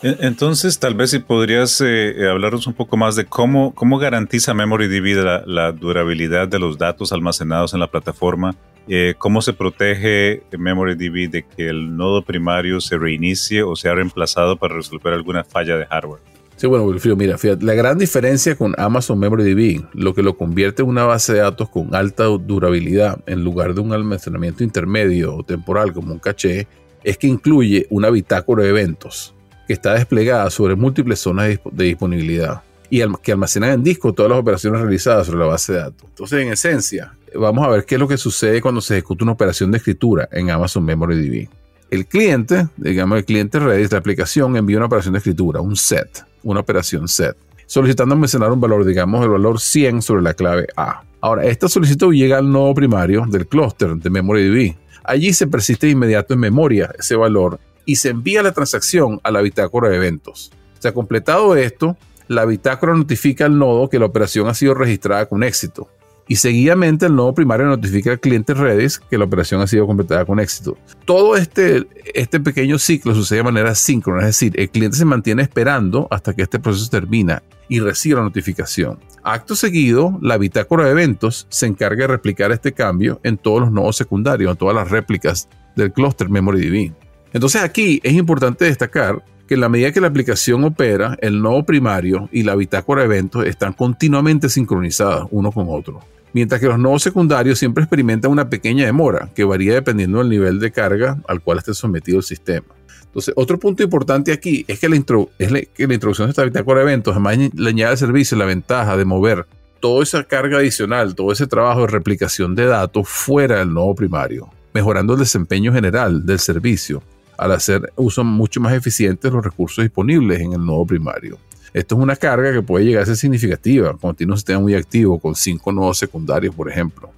Entonces, 0.02 0.80
tal 0.80 0.96
vez 0.96 1.12
si 1.12 1.20
podrías 1.20 1.82
eh, 1.82 2.14
eh, 2.18 2.30
hablarnos 2.30 2.68
un 2.68 2.74
poco 2.74 2.98
más 2.98 3.16
de 3.16 3.26
cómo, 3.26 3.74
cómo 3.74 3.98
garantiza 3.98 4.54
MemoryDB 4.54 5.24
la, 5.24 5.44
la 5.46 5.72
durabilidad 5.72 6.48
de 6.48 6.60
los 6.60 6.78
datos 6.78 7.12
almacenados 7.12 7.74
en 7.74 7.80
la 7.80 7.88
plataforma 7.88 8.56
eh, 8.88 9.14
¿cómo 9.18 9.42
se 9.42 9.54
protege 9.54 10.44
MemoryDB 10.58 11.30
de 11.30 11.44
que 11.44 11.70
el 11.70 11.96
nodo 11.96 12.24
primario 12.24 12.82
se 12.82 12.98
reinicie 12.98 13.62
o 13.64 13.76
sea 13.76 13.94
reemplazado 13.94 14.58
para 14.58 14.76
resolver 14.76 15.14
alguna 15.14 15.44
falla 15.44 15.78
de 15.78 15.86
hardware? 15.86 16.22
Sí, 16.62 16.68
bueno, 16.68 16.86
Wilfrido, 16.86 17.16
mira, 17.16 17.40
fíjate, 17.40 17.66
la 17.66 17.74
gran 17.74 17.98
diferencia 17.98 18.56
con 18.56 18.76
Amazon 18.78 19.18
MemoryDB, 19.18 19.84
lo 19.96 20.14
que 20.14 20.22
lo 20.22 20.38
convierte 20.38 20.84
en 20.84 20.90
una 20.90 21.06
base 21.06 21.34
de 21.34 21.40
datos 21.40 21.70
con 21.70 21.96
alta 21.96 22.26
durabilidad 22.26 23.18
en 23.26 23.44
lugar 23.44 23.74
de 23.74 23.82
un 23.82 23.94
almacenamiento 23.94 24.64
intermedio 24.64 25.36
o 25.38 25.44
temporal 25.44 25.92
como 25.92 26.14
un 26.14 26.20
caché, 26.20 26.68
es 27.04 27.18
que 27.18 27.26
incluye 27.26 27.88
una 27.90 28.12
bitácora 28.12 28.62
de 28.62 28.70
eventos 28.70 29.34
que 29.66 29.74
está 29.74 29.96
desplegada 29.96 30.52
sobre 30.52 30.76
múltiples 30.76 31.18
zonas 31.18 31.58
de 31.72 31.84
disponibilidad 31.84 32.62
y 32.92 33.02
que 33.24 33.32
almacena 33.32 33.74
en 33.74 33.82
disco 33.82 34.14
todas 34.14 34.30
las 34.30 34.38
operaciones 34.38 34.82
realizadas 34.82 35.26
sobre 35.26 35.40
la 35.40 35.48
base 35.48 35.74
de 35.74 35.80
datos. 35.80 36.10
Entonces, 36.10 36.46
en 36.46 36.54
esencia, 36.54 37.18
vamos 37.34 37.66
a 37.66 37.70
ver 37.70 37.86
qué 37.86 37.96
es 37.96 38.00
lo 38.00 38.08
que 38.08 38.18
sucede 38.18 38.62
cuando 38.62 38.82
se 38.82 39.00
ejecuta 39.00 39.24
una 39.24 39.34
operación 39.34 39.72
de 39.72 39.80
escritura 39.80 40.30
en 40.32 40.52
Amazon 40.52 40.86
MemoryDB. 40.86 41.50
El 41.90 42.06
cliente, 42.06 42.68
digamos 42.78 43.18
el 43.18 43.26
cliente 43.26 43.58
Redis, 43.58 43.92
la 43.92 43.98
aplicación 43.98 44.56
envía 44.58 44.78
una 44.78 44.86
operación 44.86 45.14
de 45.14 45.18
escritura, 45.18 45.60
un 45.60 45.76
set, 45.76 46.30
una 46.44 46.62
operación 46.62 47.08
set, 47.08 47.36
solicitando 47.66 48.16
almacenar 48.16 48.52
un 48.52 48.62
valor, 48.62 48.86
digamos 48.86 49.24
el 49.24 49.30
valor 49.30 49.60
100 49.60 50.02
sobre 50.02 50.22
la 50.22 50.34
clave 50.34 50.68
A. 50.76 51.04
Ahora, 51.22 51.46
esta 51.46 51.68
solicitud 51.68 52.14
llega 52.14 52.38
al 52.38 52.52
nodo 52.52 52.74
primario 52.74 53.26
del 53.28 53.48
clúster 53.48 53.96
de 53.96 54.10
MemoryDB. 54.10 54.76
Allí 55.04 55.34
se 55.34 55.48
persiste 55.48 55.88
de 55.88 55.94
inmediato 55.94 56.34
en 56.34 56.40
memoria 56.40 56.92
ese 56.98 57.16
valor 57.16 57.60
y 57.86 57.96
se 57.96 58.10
envía 58.10 58.44
la 58.44 58.52
transacción 58.52 59.20
a 59.24 59.32
la 59.32 59.42
bitácora 59.42 59.90
de 59.90 59.98
eventos. 59.98 60.52
Se 60.80 60.88
ha 60.88 60.94
completado 60.94 61.56
esto, 61.56 61.98
la 62.28 62.46
bitácora 62.46 62.96
notifica 62.96 63.46
al 63.46 63.58
nodo 63.58 63.90
que 63.90 64.00
la 64.00 64.06
operación 64.06 64.48
ha 64.48 64.54
sido 64.54 64.74
registrada 64.74 65.28
con 65.28 65.44
éxito 65.44 65.88
y 66.32 66.38
seguidamente 66.38 67.08
el 67.08 67.16
nodo 67.18 67.34
primario 67.34 67.66
notifica 67.66 68.10
al 68.10 68.22
cliente 68.22 68.54
Redis 68.54 69.00
que 69.00 69.18
la 69.18 69.26
operación 69.26 69.60
ha 69.60 69.68
sido 69.68 69.86
completada 69.86 70.24
con 70.24 70.40
éxito. 70.40 70.78
Todo 71.04 71.36
este, 71.36 71.86
este 72.14 72.40
pequeño 72.40 72.80
ciclo 72.80 73.14
sucede 73.14 73.40
de 73.40 73.44
manera 73.44 73.76
síncrona, 73.76 74.22
es 74.22 74.28
decir, 74.28 74.54
el 74.58 74.70
cliente 74.70 74.96
se 74.96 75.04
mantiene 75.04 75.42
esperando 75.42 76.08
hasta 76.10 76.34
que 76.34 76.44
este 76.44 76.58
proceso 76.58 76.90
termina 76.90 77.44
y 77.68 77.82
recibe 77.82 78.16
la 78.16 78.22
notificación. 78.22 78.98
Acto 79.24 79.58
seguido, 79.58 80.18
la 80.22 80.38
bitácora 80.38 80.86
de 80.86 80.92
eventos 80.92 81.48
se 81.50 81.66
encarga 81.66 82.04
de 82.04 82.14
replicar 82.14 82.54
este 82.54 82.72
cambio 82.72 83.20
en 83.24 83.38
todos 83.38 83.60
los 83.60 83.72
nodos 83.74 83.98
secundarios, 83.98 84.52
en 84.52 84.58
todas 84.58 84.74
las 84.74 84.90
réplicas 84.90 85.50
del 85.76 85.92
clúster 85.92 86.30
MemoryDB. 86.30 86.94
Entonces 87.34 87.62
aquí 87.62 88.00
es 88.04 88.14
importante 88.14 88.64
destacar 88.64 89.22
que 89.50 89.56
en 89.56 89.60
la 89.60 89.68
medida 89.68 89.92
que 89.92 90.00
la 90.00 90.08
aplicación 90.08 90.64
opera, 90.64 91.18
el 91.20 91.42
nodo 91.42 91.66
primario 91.66 92.30
y 92.32 92.44
la 92.44 92.56
bitácora 92.56 93.02
de 93.02 93.08
eventos 93.08 93.46
están 93.46 93.74
continuamente 93.74 94.48
sincronizadas 94.48 95.28
uno 95.30 95.52
con 95.52 95.66
otro. 95.68 96.00
Mientras 96.34 96.62
que 96.62 96.68
los 96.68 96.80
nodos 96.80 97.04
secundarios 97.04 97.60
siempre 97.60 97.84
experimentan 97.84 98.32
una 98.32 98.50
pequeña 98.50 98.86
demora 98.86 99.30
que 99.36 99.44
varía 99.44 99.74
dependiendo 99.74 100.20
del 100.20 100.30
nivel 100.30 100.60
de 100.60 100.72
carga 100.72 101.18
al 101.28 101.42
cual 101.42 101.58
esté 101.58 101.74
sometido 101.74 102.18
el 102.20 102.24
sistema. 102.24 102.68
Entonces, 103.04 103.34
otro 103.36 103.60
punto 103.60 103.84
importante 103.84 104.32
aquí 104.32 104.64
es 104.70 104.80
que 104.80 104.88
la, 104.88 104.96
introducción 104.96 106.28
de 106.28 106.30
esta 106.30 106.46
bitácora 106.46 106.80
de 106.80 106.86
eventos 106.86 107.14
además 107.14 107.38
le 107.54 107.70
añade 107.70 107.92
al 107.92 107.98
servicio 107.98 108.38
la 108.38 108.46
ventaja 108.46 108.96
de 108.96 109.04
mover 109.04 109.46
toda 109.82 110.04
esa 110.04 110.24
carga 110.24 110.60
adicional, 110.60 111.14
todo 111.14 111.34
ese 111.34 111.48
trabajo 111.48 111.82
de 111.82 111.88
replicación 111.88 112.56
de 112.56 112.68
datos 112.68 113.10
fuera 113.10 113.60
del 113.60 113.74
nodo 113.74 113.96
primario, 113.96 114.50
mejorando 114.74 115.14
el 115.14 115.20
desempeño 115.20 115.74
general 115.74 116.26
del 116.26 116.40
servicio 116.40 117.04
al 117.38 117.52
hacer 117.52 117.92
uso 117.96 118.24
mucho 118.24 118.62
más 118.62 118.72
eficiente 118.74 119.32
los 119.32 119.44
recursos 119.44 119.84
disponibles 119.84 120.40
en 120.40 120.54
el 120.54 120.64
nodo 120.64 120.86
primario. 120.86 121.40
Esto 121.74 121.96
es 121.96 122.02
una 122.02 122.16
carga 122.16 122.52
que 122.52 122.62
puede 122.62 122.86
llegar 122.86 123.04
a 123.04 123.06
ser 123.06 123.16
significativa 123.16 123.96
cuando 124.00 124.16
tiene 124.16 124.34
un 124.34 124.38
sistema 124.38 124.60
muy 124.60 124.76
activo 124.76 125.20
con 125.20 125.36
cinco 125.36 125.72
nodos 125.72 125.98
secundarios, 125.98 126.54
por 126.54 126.70
ejemplo. 126.70 127.10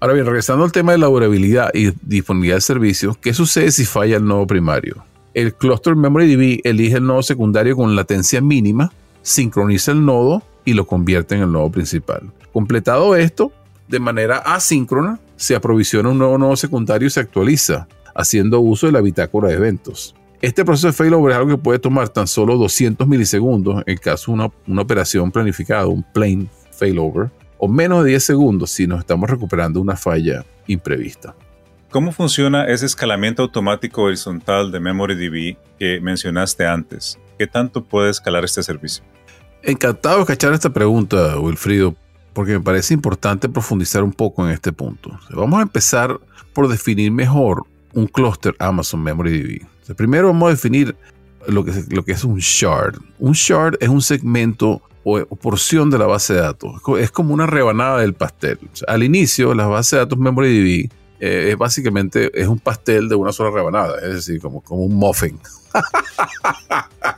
Ahora 0.00 0.14
bien, 0.14 0.26
regresando 0.26 0.64
al 0.64 0.72
tema 0.72 0.92
de 0.92 0.98
la 0.98 1.06
durabilidad 1.06 1.70
y 1.74 1.92
disponibilidad 2.02 2.56
de 2.56 2.62
servicios, 2.62 3.16
¿qué 3.18 3.34
sucede 3.34 3.70
si 3.70 3.84
falla 3.84 4.16
el 4.16 4.26
nodo 4.26 4.46
primario? 4.46 5.04
El 5.34 5.54
Cluster 5.54 5.94
MemoryDB 5.94 6.60
elige 6.64 6.96
el 6.96 7.06
nodo 7.06 7.22
secundario 7.22 7.76
con 7.76 7.94
latencia 7.94 8.40
mínima, 8.40 8.90
sincroniza 9.22 9.92
el 9.92 10.04
nodo 10.04 10.42
y 10.64 10.72
lo 10.72 10.86
convierte 10.86 11.36
en 11.36 11.42
el 11.42 11.52
nodo 11.52 11.70
principal. 11.70 12.22
Completado 12.52 13.14
esto, 13.14 13.52
de 13.88 14.00
manera 14.00 14.38
asíncrona, 14.38 15.20
se 15.36 15.54
aprovisiona 15.54 16.08
un 16.08 16.18
nuevo 16.18 16.36
nodo 16.36 16.56
secundario 16.56 17.06
y 17.06 17.10
se 17.10 17.20
actualiza 17.20 17.86
haciendo 18.14 18.60
uso 18.60 18.86
de 18.86 18.92
la 18.92 19.00
bitácora 19.00 19.48
de 19.48 19.54
eventos. 19.54 20.14
Este 20.40 20.64
proceso 20.64 20.86
de 20.86 20.94
failover 20.94 21.32
es 21.32 21.36
algo 21.36 21.50
que 21.50 21.62
puede 21.62 21.78
tomar 21.78 22.08
tan 22.08 22.26
solo 22.26 22.56
200 22.56 23.06
milisegundos 23.06 23.82
en 23.84 23.98
caso 23.98 24.32
de 24.32 24.50
una, 24.66 24.80
operación 24.80 25.30
planificada, 25.30 25.86
un 25.86 26.02
plain 26.02 26.48
failover, 26.70 27.30
o 27.58 27.68
menos 27.68 28.04
de 28.04 28.10
10 28.10 28.24
segundos 28.24 28.70
si 28.70 28.86
nos 28.86 29.00
estamos 29.00 29.28
recuperando 29.28 29.82
una 29.82 29.96
falla 29.96 30.46
imprevista. 30.66 31.34
¿Cómo 31.90 32.10
funciona 32.10 32.64
ese 32.68 32.86
escalamiento 32.86 33.42
automático 33.42 34.02
horizontal 34.02 34.72
de 34.72 34.80
MemoryDB 34.80 35.58
que 35.78 36.00
mencionaste 36.00 36.66
antes? 36.66 37.18
¿Qué 37.38 37.46
tanto 37.46 37.84
puede 37.84 38.10
escalar 38.10 38.42
este 38.44 38.62
servicio? 38.62 39.04
Encantado 39.62 40.16
de 40.16 40.22
escuchar 40.22 40.54
esta 40.54 40.72
pregunta, 40.72 41.38
Wilfrido, 41.38 41.94
porque 42.32 42.52
me 42.52 42.60
parece 42.60 42.94
importante 42.94 43.46
profundizar 43.50 44.02
un 44.02 44.12
poco 44.12 44.46
en 44.46 44.52
este 44.52 44.72
punto. 44.72 45.10
Vamos 45.28 45.58
a 45.58 45.62
empezar 45.62 46.18
por 46.54 46.68
definir 46.68 47.12
mejor 47.12 47.66
un 47.94 48.06
clúster 48.06 48.54
Amazon 48.58 49.02
MemoryDB. 49.02 49.66
primero 49.96 50.28
vamos 50.28 50.48
a 50.48 50.50
definir 50.50 50.96
lo 51.46 51.64
que, 51.64 52.12
es 52.12 52.24
un 52.24 52.38
shard. 52.38 52.96
Un 53.18 53.32
shard 53.32 53.76
es 53.80 53.88
un 53.88 54.02
segmento 54.02 54.82
o, 55.04 55.24
porción 55.36 55.90
de 55.90 55.98
la 55.98 56.06
base 56.06 56.34
de 56.34 56.40
datos. 56.40 56.80
Es 56.98 57.10
como 57.10 57.32
una 57.34 57.46
rebanada 57.46 58.00
del 58.00 58.14
pastel. 58.14 58.58
al 58.86 59.02
inicio, 59.02 59.54
la 59.54 59.66
base 59.66 59.96
de 59.96 60.00
datos 60.00 60.18
MemoryDB 60.18 60.90
eh, 61.20 61.50
es 61.50 61.58
básicamente 61.58 62.30
es 62.38 62.48
un 62.48 62.58
pastel 62.58 63.08
de 63.08 63.14
una 63.14 63.32
sola 63.32 63.50
rebanada, 63.50 63.98
es 64.00 64.14
decir, 64.14 64.40
como, 64.40 64.62
como 64.62 64.82
un 64.84 64.94
muffin. 64.94 65.38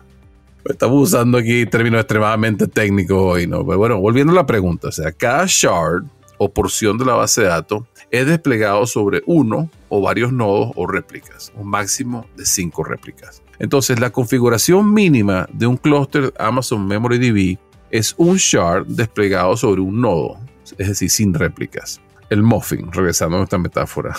Estamos 0.65 1.09
usando 1.09 1.39
aquí 1.39 1.67
términos 1.67 2.01
extremadamente 2.01 2.69
técnicos 2.69 3.19
hoy, 3.19 3.47
¿no? 3.47 3.67
Pero 3.67 3.79
bueno, 3.79 4.01
volviendo 4.01 4.33
a 4.33 4.37
la 4.37 4.47
pregunta, 4.47 4.89
o 4.89 4.93
sea, 4.93 5.11
cada 5.11 5.45
shard 5.47 6.05
o 6.39 6.53
porción 6.53 6.99
de 6.99 7.05
la 7.05 7.15
base 7.15 7.43
de 7.43 7.49
datos 7.49 7.85
es 8.13 8.27
desplegado 8.27 8.87
sobre 8.87 9.23
uno 9.27 9.71
o 9.89 10.03
varios 10.03 10.33
nodos 10.33 10.71
o 10.77 10.87
réplicas, 10.87 11.51
un 11.57 11.69
máximo 11.69 12.27
de 12.37 12.45
cinco 12.45 12.85
réplicas. 12.85 13.43
Entonces, 13.59 13.99
la 13.99 14.11
configuración 14.11 14.93
mínima 14.93 15.49
de 15.51 15.67
un 15.67 15.79
clúster 15.79 16.33
Amazon 16.39 16.87
MemoryDB 16.87 17.59
es 17.91 18.15
un 18.19 18.37
shard 18.37 18.87
desplegado 18.87 19.57
sobre 19.57 19.81
un 19.81 20.01
nodo, 20.01 20.39
es 20.77 20.89
decir, 20.89 21.09
sin 21.09 21.33
réplicas. 21.33 22.03
El 22.29 22.43
muffin, 22.43 22.93
regresando 22.93 23.39
a 23.39 23.45
esta 23.45 23.59
metáfora. 23.59 24.15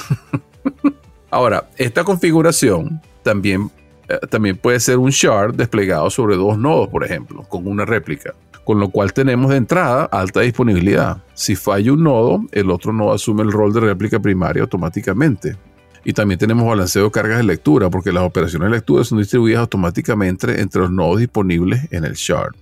Ahora, 1.30 1.70
esta 1.78 2.04
configuración 2.04 3.00
también, 3.22 3.70
eh, 4.10 4.18
también 4.30 4.58
puede 4.58 4.80
ser 4.80 4.98
un 4.98 5.12
shard 5.12 5.56
desplegado 5.56 6.10
sobre 6.10 6.36
dos 6.36 6.58
nodos, 6.58 6.90
por 6.90 7.04
ejemplo, 7.04 7.44
con 7.44 7.68
una 7.68 7.86
réplica 7.86 8.34
con 8.64 8.80
lo 8.80 8.90
cual 8.90 9.14
tenemos 9.14 9.52
de 9.52 9.58
entrada 9.58 10.06
alta 10.06 10.42
disponibilidad. 10.42 11.24
Si 11.34 11.56
falla 11.56 11.94
un 11.94 12.04
nodo, 12.04 12.42
el 12.52 12.70
otro 12.70 12.94
nodo 12.94 13.14
asume 13.14 13.44
el 13.44 13.52
rol 13.52 13.74
de 13.74 13.82
réplica 13.82 14.20
primaria 14.20 14.64
automáticamente. 14.64 15.58
Y 16.06 16.14
también 16.14 16.40
tenemos 16.40 16.66
balanceo 16.66 17.06
de 17.06 17.12
cargas 17.12 17.38
de 17.38 17.44
lectura, 17.44 17.90
porque 17.90 18.12
las 18.12 18.24
operaciones 18.24 18.70
de 18.70 18.76
lectura 18.76 19.04
son 19.04 19.20
distribuidas 19.20 19.62
automáticamente 19.62 20.60
entre 20.60 20.82
los 20.82 20.92
nodos 20.92 21.20
disponibles 21.20 21.88
en 21.92 22.04
el 22.04 22.14
shard. 22.14 22.56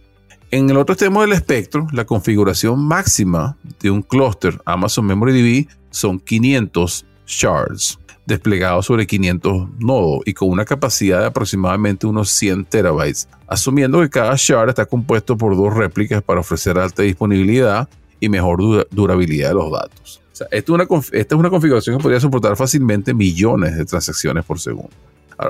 En 0.51 0.69
el 0.69 0.77
otro 0.77 0.93
extremo 0.93 1.21
del 1.21 1.31
espectro, 1.31 1.87
la 1.91 2.05
configuración 2.05 2.85
máxima 2.85 3.57
de 3.79 3.89
un 3.89 4.01
clúster 4.01 4.61
Amazon 4.65 5.05
MemoryDB 5.05 5.67
son 5.89 6.19
500 6.19 7.05
shards 7.25 8.00
desplegados 8.31 8.85
sobre 8.85 9.05
500 9.05 9.79
nodos 9.79 10.21
y 10.25 10.33
con 10.33 10.49
una 10.49 10.65
capacidad 10.65 11.19
de 11.19 11.25
aproximadamente 11.27 12.07
unos 12.07 12.29
100 12.31 12.65
terabytes, 12.65 13.27
asumiendo 13.47 13.99
que 14.01 14.09
cada 14.09 14.35
shard 14.37 14.69
está 14.69 14.85
compuesto 14.85 15.37
por 15.37 15.55
dos 15.55 15.73
réplicas 15.73 16.23
para 16.23 16.39
ofrecer 16.39 16.77
alta 16.77 17.03
disponibilidad 17.03 17.87
y 18.19 18.29
mejor 18.29 18.87
durabilidad 18.89 19.49
de 19.49 19.55
los 19.55 19.71
datos. 19.71 20.21
esta, 20.31 20.47
es 20.55 20.69
una, 20.69 21.49
configuración 21.49 21.97
que 21.97 22.01
podría 22.01 22.19
soportar 22.19 22.55
fácilmente 22.55 23.13
millones 23.13 23.75
de 23.75 23.85
transacciones 23.85 24.45
por 24.45 24.59
segundo. 24.59 24.91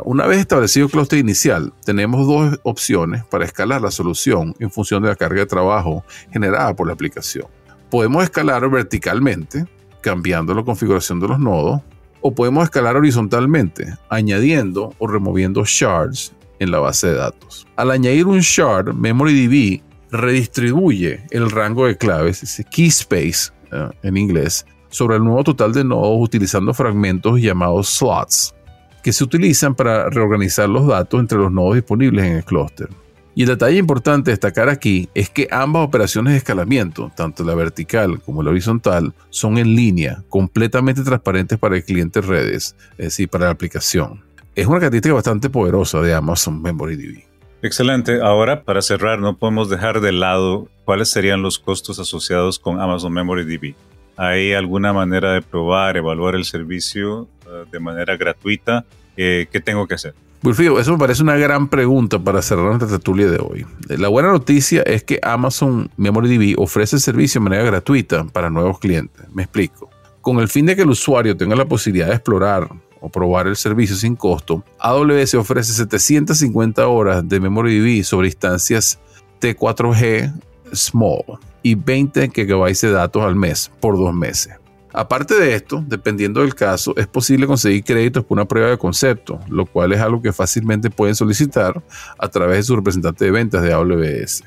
una 0.04 0.26
vez 0.26 0.40
establecido 0.40 0.88
el 0.88 0.92
clúster 0.92 1.20
inicial, 1.20 1.74
tenemos 1.86 2.26
dos 2.26 2.60
opciones 2.64 3.24
para 3.26 3.46
escalar 3.46 3.82
la 3.82 3.92
solución 3.92 4.56
en 4.60 4.72
función 4.72 5.04
de 5.04 5.10
la 5.10 5.16
carga 5.16 5.42
de 5.42 5.46
trabajo 5.46 6.04
generada 6.32 6.76
por 6.76 6.88
la 6.88 6.94
aplicación. 6.94 7.46
Podemos 7.90 8.24
escalar 8.24 8.68
verticalmente, 8.70 9.66
cambiando 10.00 10.54
la 10.54 10.64
configuración 10.64 11.20
de 11.20 11.28
los 11.28 11.40
nodos, 11.40 11.82
o 12.22 12.34
podemos 12.34 12.64
escalar 12.64 12.96
horizontalmente, 12.96 13.96
añadiendo 14.10 14.94
o 15.00 15.08
removiendo 15.08 15.64
shards 15.66 16.34
en 16.60 16.72
la 16.72 16.80
base 16.80 17.08
de 17.08 17.16
datos. 17.16 17.68
Al 17.76 17.92
añadir 17.92 18.28
un 18.28 18.40
shard, 18.40 18.94
MemoryDB 18.94 19.82
redistribuye 20.12 21.26
el 21.32 21.50
rango 21.50 21.88
de 21.88 21.98
claves, 21.98 22.44
ese 22.44 22.64
key 22.64 22.88
space 22.88 23.52
eh, 23.72 23.90
en 24.04 24.18
inglés, 24.18 24.66
sobre 24.90 25.16
el 25.16 25.24
nuevo 25.24 25.44
total 25.44 25.74
de 25.74 25.84
nodos 25.84 26.18
utilizando 26.20 26.74
fragmentos 26.74 27.40
llamados 27.40 27.90
slots, 27.90 28.54
que 29.02 29.14
se 29.14 29.24
utilizan 29.24 29.74
para 29.74 30.10
reorganizar 30.10 30.70
los 30.70 30.86
datos 30.86 31.20
entre 31.20 31.38
los 31.38 31.52
nodos 31.52 31.76
disponibles 31.76 32.26
en 32.26 32.34
el 32.38 32.44
clúster. 32.44 32.90
Y 33.34 33.44
el 33.44 33.48
detalle 33.48 33.78
importante 33.78 34.30
a 34.30 34.34
destacar 34.34 34.68
aquí 34.68 35.10
es 35.14 35.30
que 35.30 35.48
ambas 35.52 35.88
operaciones 35.88 36.34
de 36.34 36.38
escalamiento, 36.38 37.12
tanto 37.16 37.44
la 37.44 37.56
vertical 37.56 38.22
como 38.22 38.44
la 38.44 38.50
horizontal, 38.50 39.14
son 39.30 39.58
en 39.58 39.76
línea, 39.76 40.24
completamente 40.28 41.04
transparentes 41.04 41.58
para 41.58 41.78
el 41.78 41.84
cliente 41.84 42.20
redes, 42.20 42.76
es 42.98 43.06
decir, 43.06 43.30
para 43.30 43.46
la 43.46 43.52
aplicación. 43.52 44.22
Es 44.54 44.68
una 44.68 44.80
característica 44.80 45.14
bastante 45.14 45.50
poderosa 45.50 46.02
de 46.02 46.14
Amazon 46.14 46.62
MemoryDB. 46.62 47.24
Excelente. 47.62 48.22
Ahora, 48.22 48.64
para 48.64 48.82
cerrar, 48.82 49.20
no 49.20 49.38
podemos 49.38 49.70
dejar 49.70 50.02
de 50.02 50.12
lado 50.12 50.68
cuáles 50.84 51.10
serían 51.10 51.42
los 51.42 51.58
costos 51.58 52.00
asociados 52.00 52.60
con 52.60 52.82
Amazon 52.82 53.14
MemoryDB. 53.14 53.76
¿Hay 54.18 54.54
alguna 54.54 54.92
manera 54.92 55.34
de 55.34 55.42
probar, 55.42 55.96
evaluar 55.96 56.36
el 56.36 56.44
servicio 56.44 57.30
uh, 57.46 57.70
de 57.72 57.80
manera 57.80 58.18
gratuita? 58.18 58.84
Eh, 59.16 59.48
¿Qué 59.52 59.62
tengo 59.62 59.88
que 59.88 59.96
hacer? 59.96 60.16
Wilfrido, 60.44 60.80
eso 60.80 60.92
me 60.92 60.98
parece 60.98 61.22
una 61.22 61.36
gran 61.36 61.68
pregunta 61.68 62.18
para 62.18 62.42
cerrar 62.42 62.66
nuestra 62.66 62.88
tertulia 62.88 63.30
de 63.30 63.38
hoy. 63.38 63.64
La 63.90 64.08
buena 64.08 64.32
noticia 64.32 64.82
es 64.82 65.04
que 65.04 65.20
Amazon 65.22 65.92
MemoryDB 65.98 66.60
ofrece 66.60 66.96
el 66.96 67.02
servicio 67.02 67.40
de 67.40 67.44
manera 67.44 67.64
gratuita 67.64 68.24
para 68.24 68.50
nuevos 68.50 68.80
clientes. 68.80 69.24
Me 69.32 69.44
explico. 69.44 69.92
Con 70.22 70.40
el 70.40 70.48
fin 70.48 70.66
de 70.66 70.76
que 70.76 70.82
el 70.82 70.90
usuario 70.90 71.38
tenga 71.38 71.56
la 71.56 71.66
posibilidad 71.66 72.08
de 72.08 72.16
explorar 72.16 72.70
o 73.00 73.10
probar 73.10 73.46
el 73.46 73.56
servicio 73.56 73.96
sin 73.96 74.16
costo, 74.16 74.64
AWS 74.80 75.36
ofrece 75.36 75.74
750 75.74 76.88
horas 76.88 77.28
de 77.28 77.40
MemoryDB 77.40 78.04
sobre 78.04 78.28
instancias 78.28 79.00
T4G 79.40 80.34
Small 80.74 81.24
y 81.62 81.76
20 81.76 82.28
GB 82.30 82.82
de 82.82 82.92
datos 82.92 83.24
al 83.24 83.36
mes 83.36 83.72
por 83.80 83.96
dos 83.96 84.14
meses. 84.14 84.61
Aparte 84.94 85.36
de 85.36 85.56
esto, 85.56 85.84
dependiendo 85.88 86.42
del 86.42 86.54
caso, 86.54 86.94
es 86.98 87.08
posible 87.08 87.48
conseguir 87.48 87.84
créditos 87.84 88.26
por 88.26 88.38
una 88.38 88.46
prueba 88.46 88.70
de 88.70 88.78
concepto, 88.78 89.40
lo 89.48 89.66
cual 89.66 89.94
es 89.94 90.02
algo 90.02 90.22
que 90.22 90.34
fácilmente 90.34 90.90
pueden 90.90 91.16
solicitar 91.16 91.82
a 92.18 92.28
través 92.28 92.58
de 92.58 92.64
su 92.64 92.76
representante 92.76 93.24
de 93.26 93.32
ventas 93.32 93.64
de 93.64 93.72
AWS. 93.72 94.44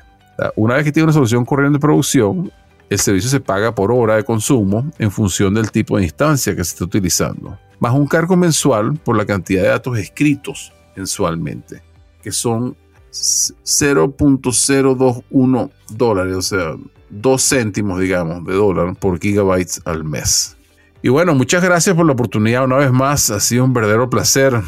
Una 0.55 0.75
vez 0.75 0.83
que 0.83 0.91
tiene 0.91 1.05
una 1.05 1.13
solución 1.13 1.45
corriendo 1.45 1.77
de 1.77 1.81
producción, 1.81 2.51
el 2.89 2.99
servicio 2.99 3.29
se 3.29 3.39
paga 3.39 3.73
por 3.73 3.91
hora 3.91 4.17
de 4.17 4.23
consumo 4.23 4.91
en 4.99 5.09
función 5.09 5.55
del 5.55 5.71
tipo 5.71 5.97
de 5.97 6.03
instancia 6.03 6.55
que 6.55 6.63
se 6.63 6.73
está 6.73 6.85
utilizando, 6.85 7.57
más 7.79 7.93
un 7.93 8.05
cargo 8.05 8.37
mensual 8.37 8.99
por 9.03 9.17
la 9.17 9.25
cantidad 9.25 9.63
de 9.63 9.69
datos 9.69 9.97
escritos 9.97 10.71
mensualmente, 10.95 11.81
que 12.21 12.31
son 12.31 12.77
0.021 13.11 15.71
dólares, 15.89 16.35
o 16.35 16.41
sea, 16.41 16.75
dos 17.09 17.47
céntimos, 17.47 17.99
digamos, 17.99 18.45
de 18.45 18.53
dólar 18.53 18.95
por 18.95 19.19
gigabytes 19.19 19.81
al 19.85 20.03
mes. 20.03 20.55
Y 21.01 21.09
bueno, 21.09 21.35
muchas 21.35 21.63
gracias 21.63 21.95
por 21.95 22.05
la 22.05 22.13
oportunidad 22.13 22.63
una 22.63 22.77
vez 22.77 22.91
más. 22.91 23.29
Ha 23.29 23.39
sido 23.39 23.63
un 23.63 23.73
verdadero 23.73 24.09
placer. 24.09 24.59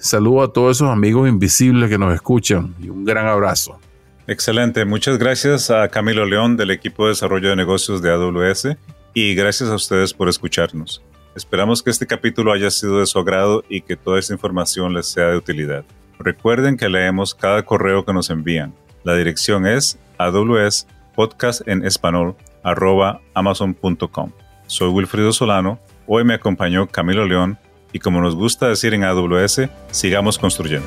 Saludo 0.00 0.42
a 0.42 0.52
todos 0.52 0.78
esos 0.78 0.88
amigos 0.88 1.28
invisibles 1.28 1.90
que 1.90 1.98
nos 1.98 2.14
escuchan 2.14 2.74
y 2.80 2.88
un 2.88 3.04
gran 3.04 3.26
abrazo. 3.26 3.78
Excelente. 4.26 4.84
Muchas 4.84 5.18
gracias 5.18 5.70
a 5.70 5.88
Camilo 5.88 6.24
León 6.24 6.56
del 6.56 6.70
equipo 6.70 7.04
de 7.04 7.10
desarrollo 7.10 7.50
de 7.50 7.56
negocios 7.56 8.00
de 8.00 8.10
AWS 8.10 8.76
y 9.14 9.34
gracias 9.34 9.68
a 9.68 9.74
ustedes 9.74 10.14
por 10.14 10.28
escucharnos. 10.28 11.02
Esperamos 11.34 11.82
que 11.82 11.90
este 11.90 12.06
capítulo 12.06 12.52
haya 12.52 12.70
sido 12.70 13.00
de 13.00 13.06
su 13.06 13.18
agrado 13.18 13.64
y 13.68 13.80
que 13.80 13.96
toda 13.96 14.18
esta 14.18 14.32
información 14.32 14.94
les 14.94 15.06
sea 15.06 15.28
de 15.28 15.36
utilidad. 15.36 15.84
Recuerden 16.18 16.76
que 16.76 16.88
leemos 16.88 17.34
cada 17.34 17.64
correo 17.64 18.04
que 18.04 18.12
nos 18.12 18.30
envían. 18.30 18.74
La 19.04 19.14
dirección 19.14 19.66
es 19.66 19.98
aws 20.18 20.86
podcast 21.14 21.66
en 21.66 21.84
español 21.84 22.36
arroba 22.62 23.20
amazon.com. 23.34 24.32
Soy 24.66 24.88
Wilfrido 24.88 25.32
Solano, 25.32 25.78
hoy 26.06 26.24
me 26.24 26.34
acompañó 26.34 26.86
Camilo 26.86 27.26
León 27.26 27.58
y 27.92 27.98
como 27.98 28.20
nos 28.20 28.34
gusta 28.34 28.68
decir 28.68 28.94
en 28.94 29.04
AWS, 29.04 29.68
sigamos 29.90 30.38
construyendo. 30.38 30.86